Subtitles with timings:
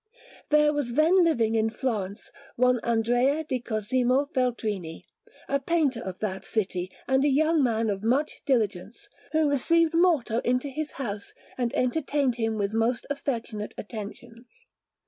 [0.49, 5.05] There was then living in Florence one Andrea di Cosimo Feltrini,
[5.47, 10.39] a painter of that city, and a young man of much diligence, who received Morto
[10.39, 14.47] into his house and entertained him with most affectionate attentions.